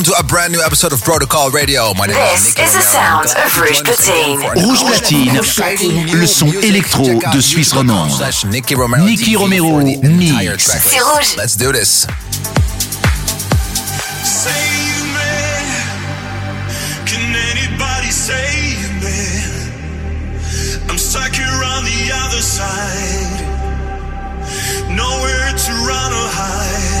[0.00, 1.92] welcome to a brand new episode of Protocol Radio.
[1.94, 4.40] My name This is the sound of Rouge Platine.
[4.64, 8.10] Rouge Platine, le son électro de Suisse romande.
[8.48, 11.36] Nicky Romero, Nicky C'est rouge.
[11.36, 12.06] Let's do this.
[24.88, 27.00] Nowhere to run or hide.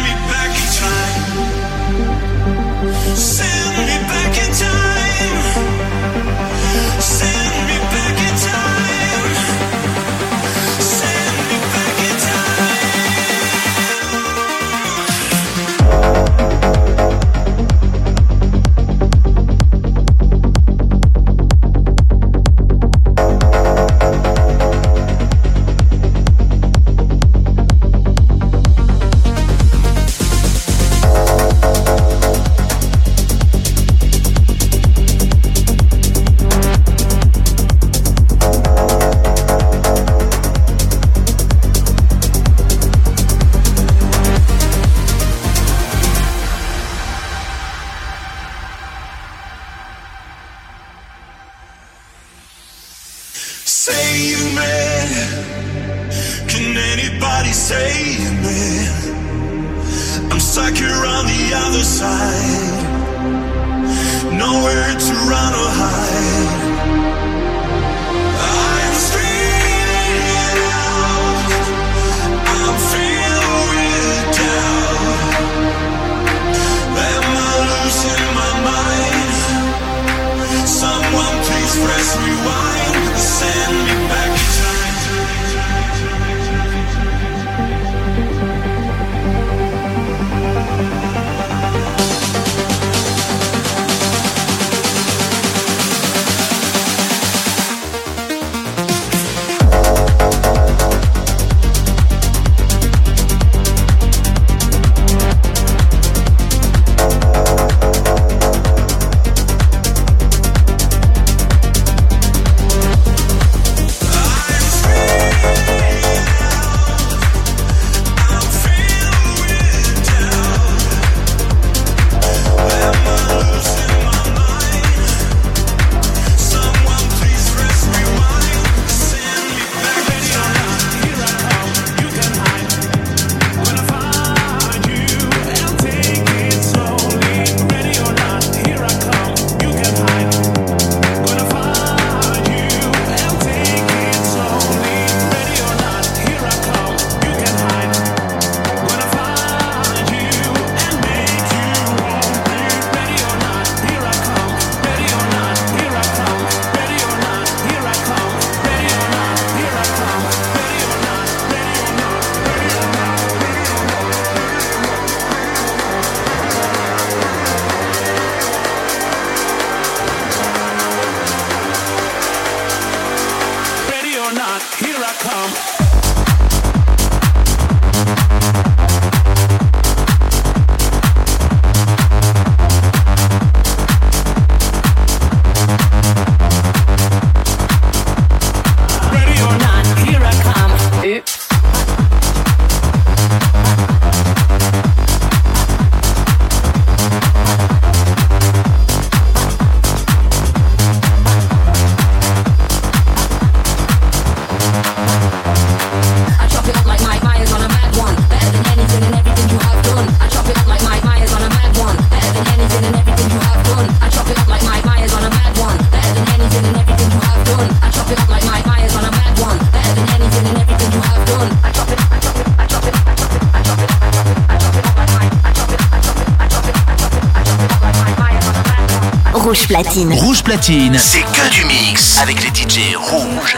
[230.53, 233.55] C'est que du mix avec les DJ rouges.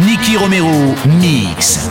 [0.00, 1.90] Nicky Romero Mix.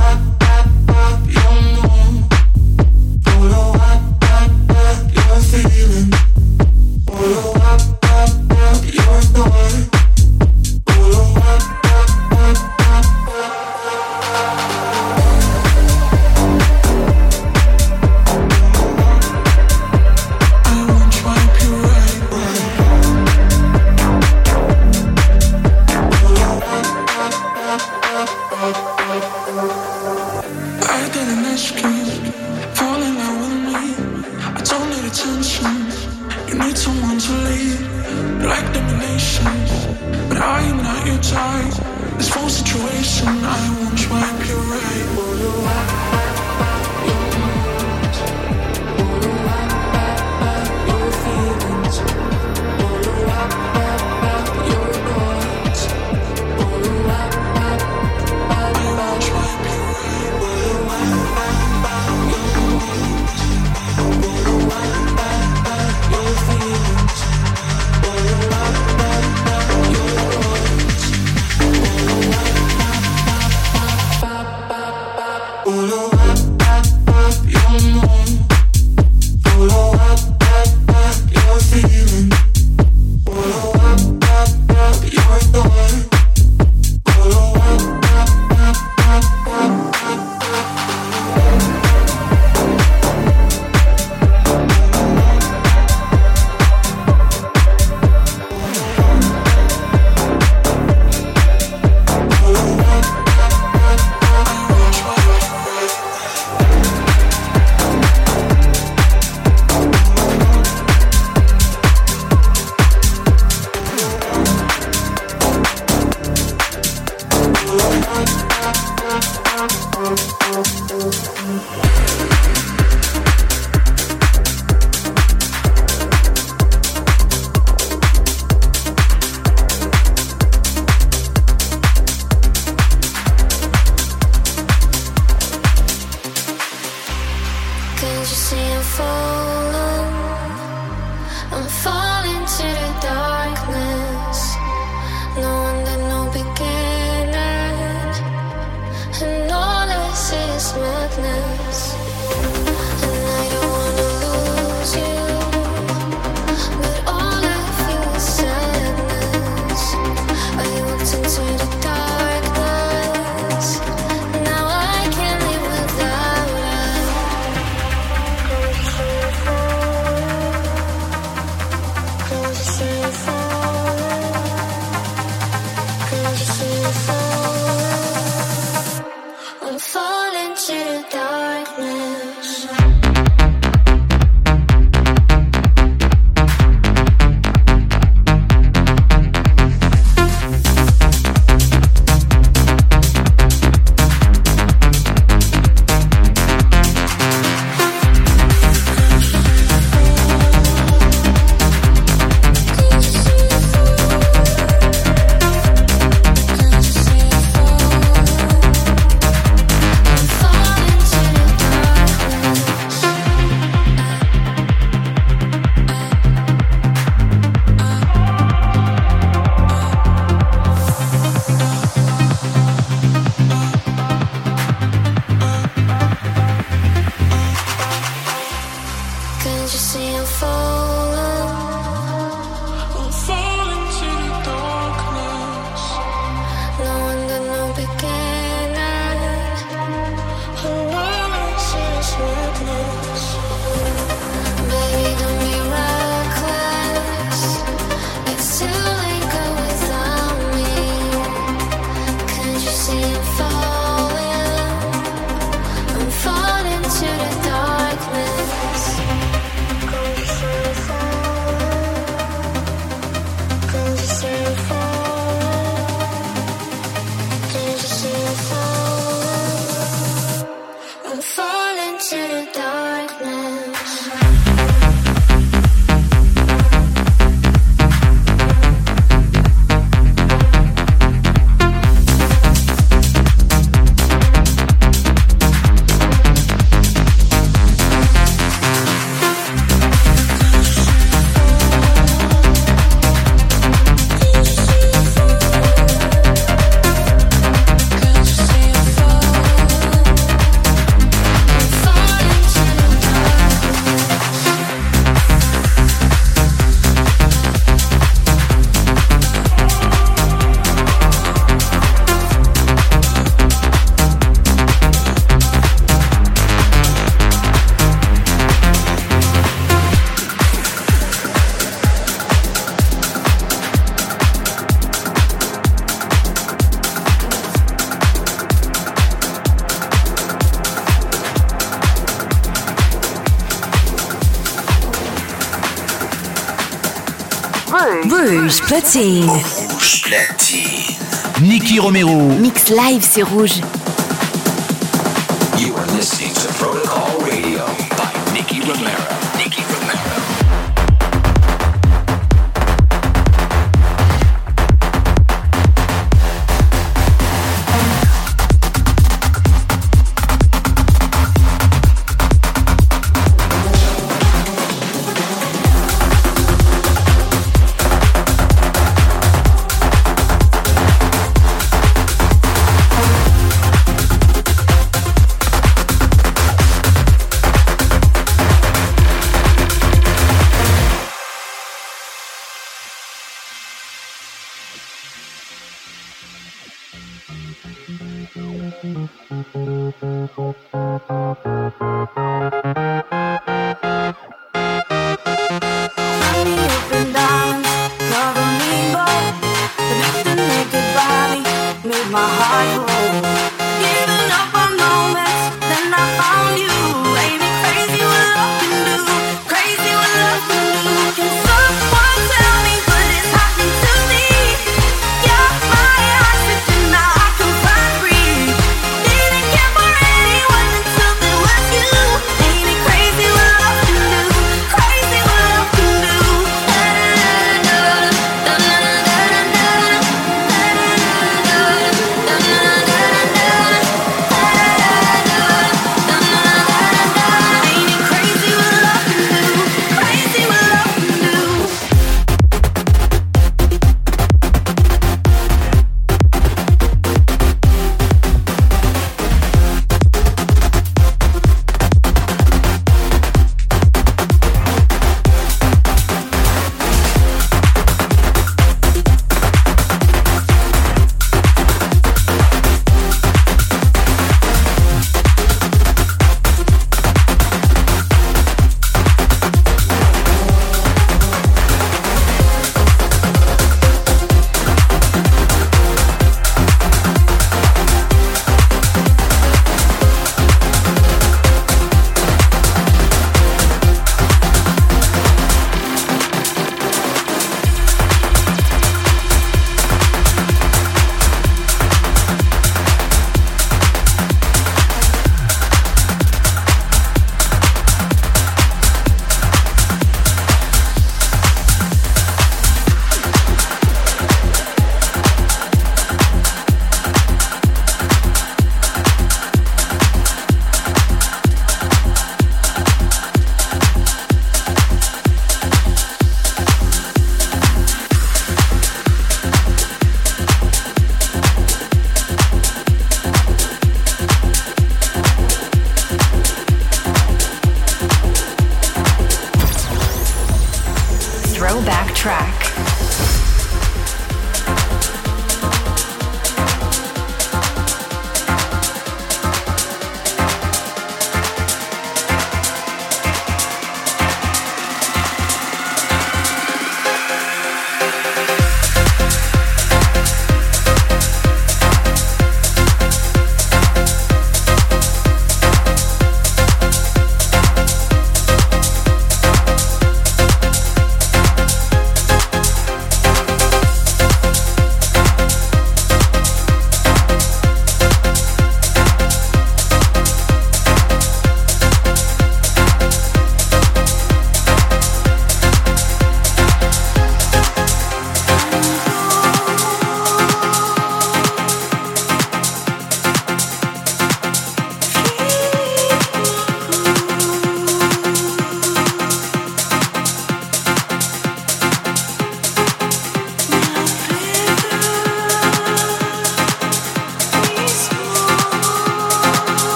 [338.71, 339.29] Platine.
[339.29, 340.95] Rouge platine.
[341.41, 342.15] Nicky Romero.
[342.39, 343.59] Mix live, c'est rouge.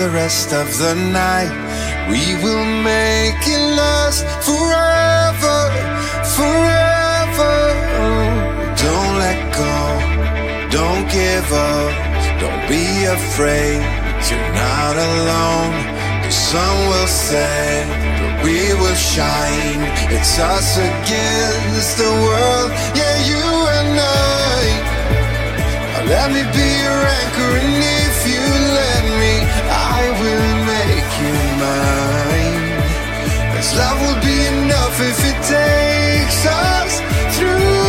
[0.00, 1.52] The rest of the night.
[2.08, 5.58] We will make it last forever,
[6.36, 7.54] forever.
[8.84, 9.76] Don't let go,
[10.78, 11.92] don't give up,
[12.40, 12.86] don't be
[13.18, 13.80] afraid.
[14.28, 15.76] You're not alone.
[16.24, 17.84] The sun will set,
[18.20, 19.82] but we will shine.
[20.16, 23.44] It's us against the world, yeah, you
[23.76, 24.39] and I.
[26.10, 28.42] Let me be your anchor, and if you
[28.82, 29.34] let me,
[29.70, 33.54] I will make you mine.
[33.54, 36.92] This love will be enough if it takes us
[37.38, 37.79] through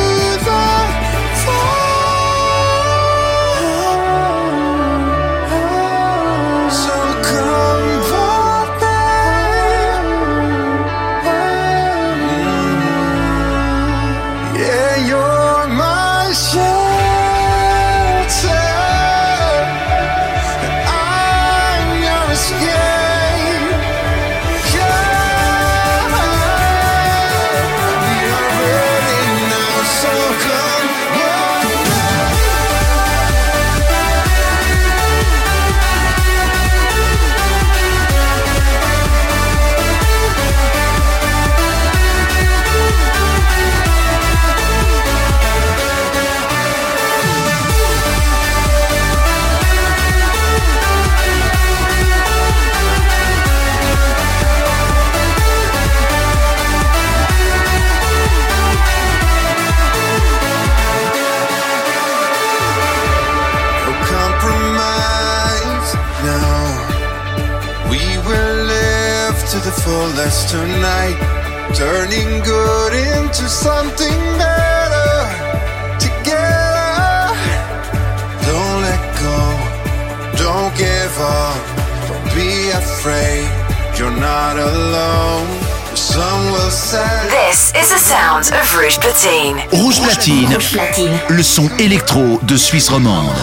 [90.71, 91.19] Platine, Rouge Platine.
[91.29, 93.35] le son électro de Suisse romande.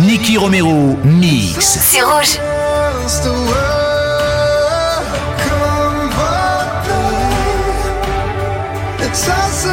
[0.00, 1.78] Nicky Romero mix.
[1.82, 2.38] C'est Rouge.
[9.00, 9.66] It's us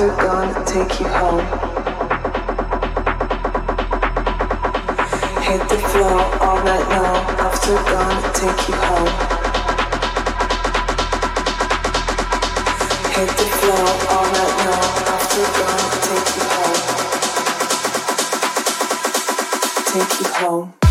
[0.00, 1.42] After gone, take you home.
[5.42, 7.24] Hit the floor all night long.
[7.42, 9.10] After gone, take you home.
[13.10, 14.90] Hit the floor all night long.
[15.14, 16.78] After gone, take you home.
[19.90, 20.87] Take you home.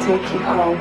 [0.00, 0.78] Take you home.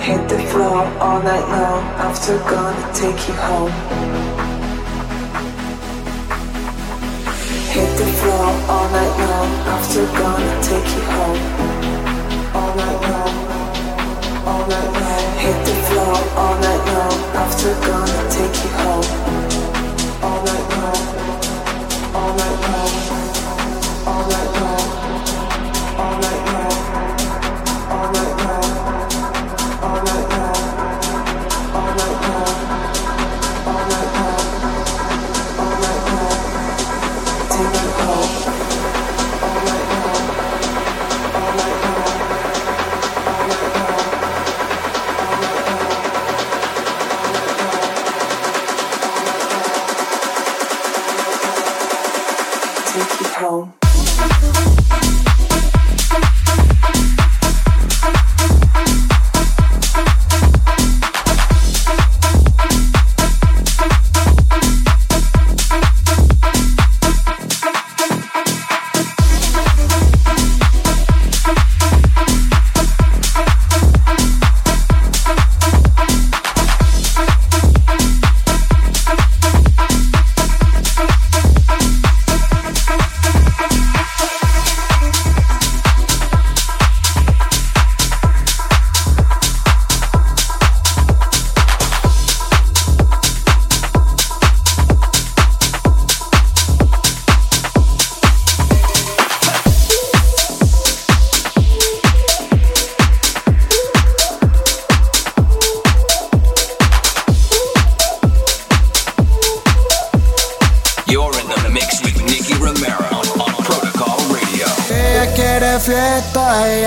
[0.00, 1.82] Hit the floor all night long.
[2.08, 3.72] After gonna take you home.
[7.72, 9.50] Hit the floor all night long.
[9.74, 11.40] After gone, take you home.
[12.54, 13.34] All night long.
[14.46, 15.38] All night long.
[15.44, 17.18] Hit the floor all night long.
[17.42, 19.51] After gone, take you home.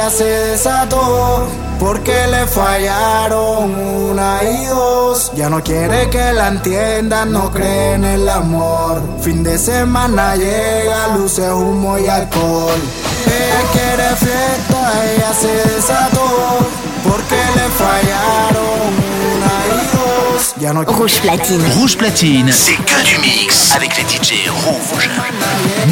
[0.05, 1.47] Ella se desató.
[1.79, 5.31] Porque le fallaron una y dos.
[5.35, 9.01] Ya no quiere que la entiendan, no cree en el amor.
[9.21, 12.79] Fin de semana llega, luces, humo y alcohol.
[13.25, 16.59] Ella quiere fiesta, ella se desató.
[17.03, 18.93] Porque le fallaron
[19.35, 20.53] una y dos.
[20.57, 21.73] Ya no Rouge platine.
[21.75, 22.51] Rouge platine.
[22.53, 25.09] C'est que du mix avec les DJ rouges.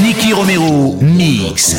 [0.01, 1.75] Nicky Romero mix.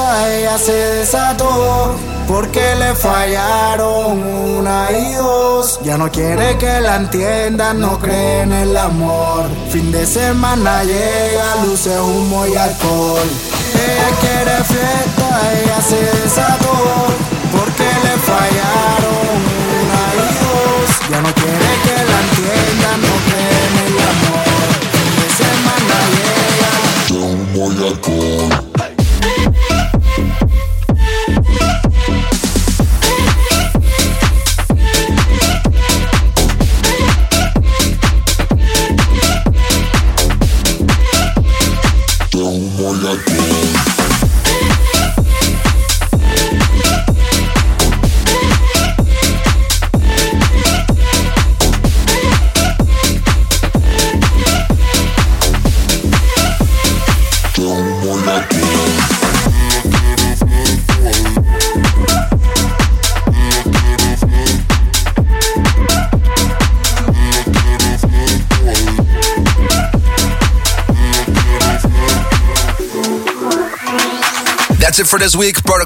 [0.00, 1.96] Ella se desató.
[2.26, 5.78] Porque le fallaron una y dos.
[5.84, 9.44] Ya no quiere que la entiendan, no cree en el amor.
[9.70, 13.28] Fin de semana llega, luces, humo y alcohol.
[13.74, 16.43] Ella quiere fiesta, ella se desató.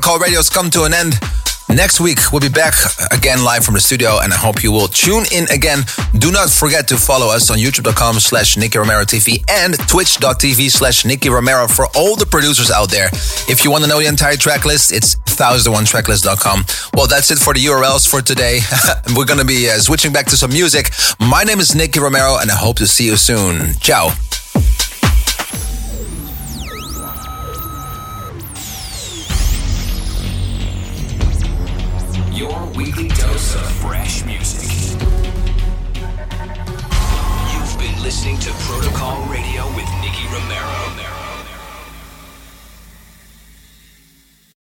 [0.09, 1.20] Protocol Radio's come to an end.
[1.68, 2.72] Next week, we'll be back
[3.12, 5.80] again live from the studio, and I hope you will tune in again.
[6.16, 11.04] Do not forget to follow us on youtube.com slash Nicky Romero TV and twitch.tv slash
[11.04, 13.09] Nicky Romero for all the producers out there.
[13.52, 16.64] If you want to know the entire track list, it's 1001tracklist.com.
[16.94, 18.61] Well, that's it for the URLs for today.
[19.14, 20.88] We're going to be uh, switching back to some music.
[21.20, 23.74] My name is Nicky Romero, and I hope to see you soon.
[23.74, 24.14] Ciao.